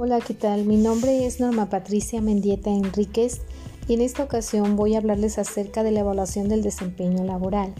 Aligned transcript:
Hola, 0.00 0.20
¿qué 0.20 0.32
tal? 0.32 0.64
Mi 0.64 0.76
nombre 0.76 1.26
es 1.26 1.40
Norma 1.40 1.70
Patricia 1.70 2.20
Mendieta 2.20 2.70
Enríquez 2.70 3.40
y 3.88 3.94
en 3.94 4.00
esta 4.00 4.22
ocasión 4.22 4.76
voy 4.76 4.94
a 4.94 4.98
hablarles 4.98 5.38
acerca 5.40 5.82
de 5.82 5.90
la 5.90 5.98
evaluación 6.00 6.48
del 6.48 6.62
desempeño 6.62 7.24
laboral. 7.24 7.74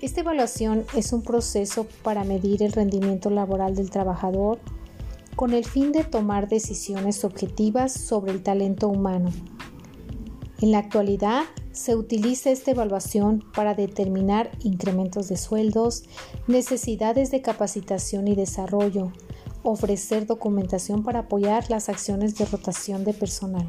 Esta 0.00 0.20
evaluación 0.20 0.86
es 0.96 1.12
un 1.12 1.20
proceso 1.20 1.86
para 2.02 2.24
medir 2.24 2.62
el 2.62 2.72
rendimiento 2.72 3.28
laboral 3.28 3.74
del 3.74 3.90
trabajador 3.90 4.58
con 5.34 5.52
el 5.52 5.66
fin 5.66 5.92
de 5.92 6.02
tomar 6.02 6.48
decisiones 6.48 7.24
objetivas 7.24 7.92
sobre 7.92 8.32
el 8.32 8.42
talento 8.42 8.88
humano. 8.88 9.28
En 10.62 10.70
la 10.70 10.78
actualidad 10.78 11.42
se 11.72 11.94
utiliza 11.94 12.48
esta 12.48 12.70
evaluación 12.70 13.44
para 13.54 13.74
determinar 13.74 14.50
incrementos 14.60 15.28
de 15.28 15.36
sueldos, 15.36 16.04
necesidades 16.46 17.30
de 17.30 17.42
capacitación 17.42 18.28
y 18.28 18.34
desarrollo, 18.34 19.12
ofrecer 19.70 20.26
documentación 20.26 21.02
para 21.02 21.20
apoyar 21.20 21.70
las 21.70 21.88
acciones 21.88 22.36
de 22.36 22.44
rotación 22.46 23.04
de 23.04 23.14
personal. 23.14 23.68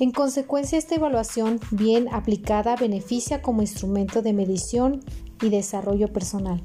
En 0.00 0.10
consecuencia, 0.10 0.78
esta 0.78 0.96
evaluación 0.96 1.60
bien 1.70 2.08
aplicada 2.12 2.74
beneficia 2.76 3.40
como 3.40 3.62
instrumento 3.62 4.20
de 4.20 4.32
medición 4.32 5.00
y 5.40 5.48
desarrollo 5.48 6.08
personal. 6.08 6.62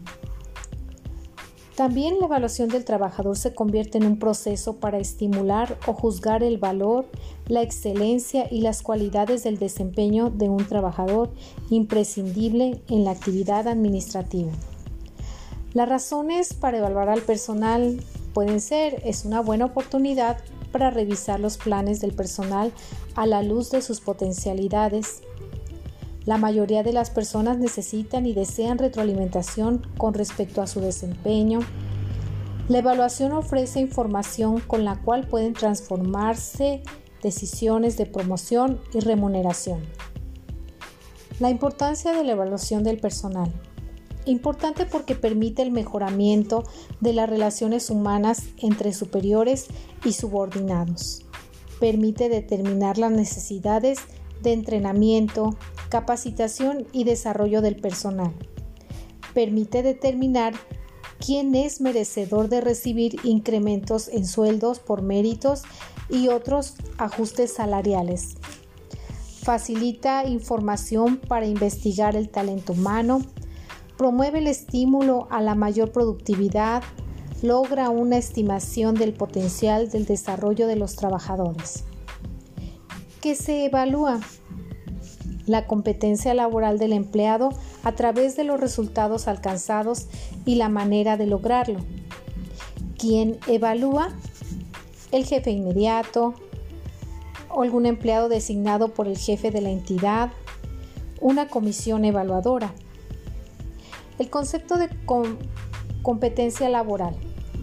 También 1.76 2.18
la 2.20 2.26
evaluación 2.26 2.70
del 2.70 2.85
trabajador 2.85 3.38
se 3.38 3.54
convierte 3.54 3.99
en 3.99 4.07
un 4.07 4.18
proceso 4.18 4.77
para 4.77 4.98
estimular 4.98 5.77
o 5.85 5.94
juzgar 5.94 6.41
el 6.41 6.57
valor, 6.57 7.05
la 7.48 7.62
excelencia 7.62 8.48
y 8.49 8.62
las 8.62 8.82
cualidades 8.82 9.44
del 9.44 9.59
desempeño 9.59 10.32
de 10.32 10.49
un 10.49 10.66
trabajador 10.66 11.30
imprescindible 11.70 12.82
en 12.90 13.04
la 13.04 13.12
actividad 13.12 13.68
administrativa. 13.68 14.52
Las 15.77 15.90
razones 15.90 16.55
para 16.55 16.80
evaluar 16.80 17.08
al 17.08 17.22
personal 17.22 18.02
pueden 18.34 18.62
ser, 18.62 18.99
es 19.05 19.26
una 19.26 19.41
buena 19.41 19.65
oportunidad 19.65 20.40
para 20.71 20.90
revisar 20.90 21.40
los 21.40 21.60
planes 21.60 22.02
del 22.02 22.13
personal 22.13 22.71
a 23.13 23.27
la 23.27 23.43
luz 23.43 23.70
de 23.70 23.84
sus 23.84 24.02
potencialidades. 24.02 25.21
La 26.26 26.40
mayoría 26.40 26.82
de 26.82 26.93
las 26.93 27.12
personas 27.12 27.60
necesitan 27.60 28.26
y 28.26 28.34
desean 28.34 28.79
retroalimentación 28.79 29.85
con 29.99 30.15
respecto 30.15 30.63
a 30.63 30.68
su 30.68 30.82
desempeño. 30.82 31.60
La 32.70 32.80
evaluación 32.80 33.34
ofrece 33.34 33.80
información 33.80 34.59
con 34.62 34.84
la 34.84 34.99
cual 35.04 35.27
pueden 35.27 35.54
transformarse 35.54 36.82
decisiones 37.21 37.98
de 37.98 38.07
promoción 38.07 38.82
y 38.96 39.02
remuneración. 39.02 39.82
La 41.40 41.52
importancia 41.52 42.13
de 42.13 42.24
la 42.24 42.32
evaluación 42.32 42.84
del 42.84 42.98
personal. 42.98 43.54
Importante 44.28 44.86
porque 44.86 45.16
permite 45.16 45.62
el 45.62 45.72
mejoramiento 45.72 46.66
de 47.00 47.14
las 47.14 47.30
relaciones 47.30 47.90
humanas 47.90 48.44
entre 48.58 48.92
superiores 48.92 49.68
y 50.04 50.12
subordinados. 50.12 51.24
Permite 51.80 52.28
determinar 52.28 52.98
las 52.98 53.12
necesidades 53.12 54.00
de 54.44 54.52
entrenamiento, 54.52 55.55
capacitación 55.88 56.88
y 56.92 57.05
desarrollo 57.05 57.62
del 57.62 57.78
personal. 57.78 58.34
Permite 59.34 59.82
determinar 59.82 60.54
quién 61.26 61.55
es 61.55 61.80
merecedor 61.80 62.50
de 62.50 62.60
recibir 62.60 63.16
incrementos 63.24 64.09
en 64.09 64.25
sueldos 64.25 64.80
por 64.80 65.03
méritos 65.03 65.62
y 66.09 66.28
otros 66.28 66.75
ajustes 66.98 67.53
salariales. 67.53 68.36
Facilita 69.42 70.25
información 70.25 71.16
para 71.16 71.46
investigar 71.46 72.18
el 72.18 72.28
talento 72.28 72.74
humano, 72.74 73.22
promueve 73.97 74.40
el 74.40 74.47
estímulo 74.47 75.28
a 75.29 75.41
la 75.41 75.56
mayor 75.56 75.91
productividad, 75.91 76.84
logra 77.41 77.90
una 77.90 78.17
estimación 78.17 78.95
del 78.95 79.13
potencial 79.13 79.90
del 79.90 80.06
desarrollo 80.06 80.67
de 80.67 80.75
los 80.75 80.95
trabajadores. 80.95 81.84
¿Qué 83.22 83.36
se 83.36 83.66
evalúa? 83.66 84.19
La 85.46 85.66
competencia 85.66 86.34
laboral 86.34 86.78
del 86.78 86.94
empleado 86.94 87.50
a 87.84 87.94
través 87.94 88.36
de 88.36 88.44
los 88.44 88.59
resultados 88.59 89.28
alcanzados 89.28 90.07
y 90.46 90.56
la 90.56 90.69
manera 90.69 91.18
de 91.18 91.25
lograrlo. 91.25 91.80
¿Quién 92.97 93.38
evalúa? 93.47 94.09
El 95.12 95.25
jefe 95.25 95.52
inmediato 95.52 96.34
algún 97.62 97.86
empleado 97.86 98.30
designado 98.30 98.90
por 98.90 99.07
el 99.07 99.18
jefe 99.18 99.52
de 99.52 99.62
la 99.62 99.69
entidad, 99.69 100.31
una 101.19 101.47
comisión 101.47 102.06
evaluadora. 102.06 102.74
El 104.20 104.30
concepto 104.30 104.78
de 104.78 104.90
competencia 106.02 106.70
laboral 106.70 107.16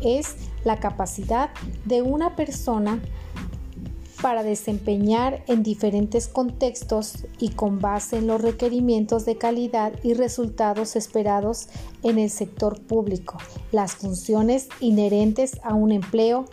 es 0.03 0.37
la 0.65 0.79
capacidad 0.79 1.51
de 1.85 2.03
una 2.03 2.37
persona 2.37 3.01
para 4.25 4.43
desempeñar 4.43 5.45
en 5.49 5.63
diferentes 5.63 6.29
contextos 6.29 7.27
y 7.39 7.51
con 7.51 7.81
base 7.81 8.17
en 8.17 8.27
los 8.27 8.41
requerimientos 8.41 9.27
de 9.27 9.37
calidad 9.37 9.93
y 10.03 10.15
resultados 10.15 10.97
esperados 10.97 11.69
en 12.03 12.19
el 12.19 12.31
sector 12.31 12.81
público, 12.81 13.37
las 13.71 13.97
funciones 13.97 14.69
inherentes 14.81 15.61
a 15.63 15.75
un 15.75 15.93
empleo, 15.93 16.47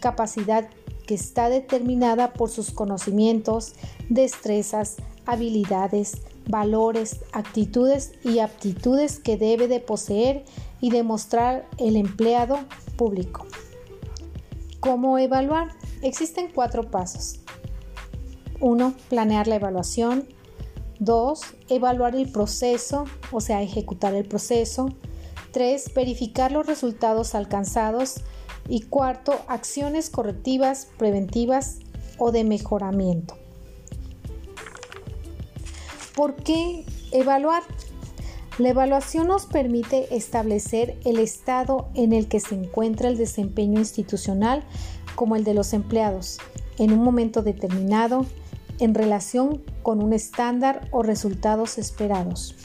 capacidad 0.00 0.70
que 1.06 1.14
está 1.14 1.50
determinada 1.50 2.32
por 2.32 2.48
sus 2.48 2.70
conocimientos, 2.70 3.74
destrezas, 4.08 4.96
habilidades, 5.26 6.22
valores, 6.48 7.20
actitudes 7.32 8.12
y 8.24 8.40
aptitudes 8.40 9.20
que 9.20 9.36
debe 9.36 9.68
de 9.68 9.80
poseer 9.80 10.44
y 10.80 10.90
demostrar 10.90 11.68
el 11.78 11.96
empleado 11.96 12.58
público. 12.96 13.46
¿Cómo 14.80 15.18
evaluar? 15.18 15.68
Existen 16.02 16.50
cuatro 16.54 16.90
pasos. 16.90 17.40
1. 18.60 18.94
Planear 19.08 19.46
la 19.46 19.56
evaluación. 19.56 20.28
2. 21.00 21.40
Evaluar 21.68 22.16
el 22.16 22.30
proceso, 22.30 23.04
o 23.30 23.40
sea, 23.40 23.62
ejecutar 23.62 24.14
el 24.14 24.26
proceso. 24.26 24.88
3. 25.52 25.92
Verificar 25.94 26.52
los 26.52 26.66
resultados 26.66 27.34
alcanzados. 27.34 28.22
Y 28.68 28.82
cuarto, 28.82 29.34
acciones 29.48 30.10
correctivas, 30.10 30.88
preventivas 30.98 31.78
o 32.18 32.32
de 32.32 32.44
mejoramiento. 32.44 33.36
¿Por 36.18 36.34
qué 36.34 36.84
evaluar? 37.12 37.62
La 38.58 38.70
evaluación 38.70 39.28
nos 39.28 39.46
permite 39.46 40.16
establecer 40.16 40.98
el 41.04 41.20
estado 41.20 41.90
en 41.94 42.12
el 42.12 42.26
que 42.26 42.40
se 42.40 42.56
encuentra 42.56 43.08
el 43.08 43.16
desempeño 43.16 43.78
institucional 43.78 44.64
como 45.14 45.36
el 45.36 45.44
de 45.44 45.54
los 45.54 45.72
empleados 45.74 46.38
en 46.76 46.92
un 46.92 47.04
momento 47.04 47.42
determinado 47.42 48.26
en 48.80 48.96
relación 48.96 49.62
con 49.84 50.02
un 50.02 50.12
estándar 50.12 50.88
o 50.90 51.04
resultados 51.04 51.78
esperados. 51.78 52.56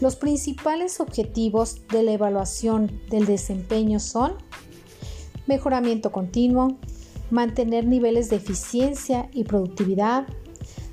Los 0.00 0.16
principales 0.16 1.00
objetivos 1.00 1.86
de 1.88 2.02
la 2.02 2.12
evaluación 2.12 2.98
del 3.10 3.26
desempeño 3.26 4.00
son 4.00 4.32
mejoramiento 5.46 6.12
continuo, 6.12 6.78
mantener 7.30 7.86
niveles 7.86 8.30
de 8.30 8.36
eficiencia 8.36 9.28
y 9.34 9.44
productividad, 9.44 10.26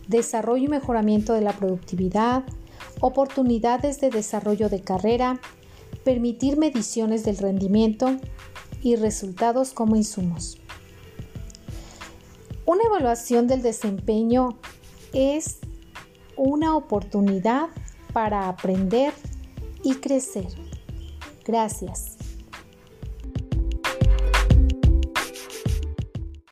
desarrollo 0.07 0.65
y 0.65 0.67
mejoramiento 0.67 1.33
de 1.33 1.41
la 1.41 1.53
productividad, 1.53 2.43
oportunidades 3.01 3.99
de 3.99 4.09
desarrollo 4.09 4.69
de 4.69 4.81
carrera, 4.81 5.39
permitir 6.03 6.57
mediciones 6.57 7.23
del 7.23 7.37
rendimiento 7.37 8.17
y 8.81 8.95
resultados 8.95 9.73
como 9.73 9.95
insumos. 9.95 10.57
Una 12.65 12.83
evaluación 12.83 13.47
del 13.47 13.61
desempeño 13.61 14.57
es 15.13 15.59
una 16.35 16.75
oportunidad 16.75 17.69
para 18.11 18.47
aprender 18.49 19.13
y 19.83 19.95
crecer. 19.95 20.47
Gracias. 21.45 22.14